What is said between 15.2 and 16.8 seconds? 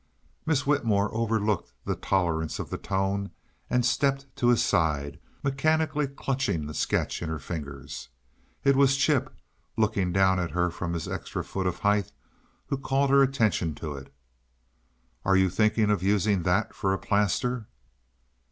"Are you thinking of using that